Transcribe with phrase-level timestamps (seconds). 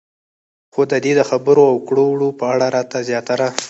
[0.73, 3.47] خو د دې د خبرو او کړو وړو په اړه راته زياتره